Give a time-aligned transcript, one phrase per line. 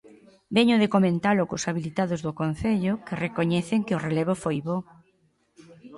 [0.55, 4.77] Veño de comentalo cos habilitados do Concello, que recoñecen que o relevo foi bo.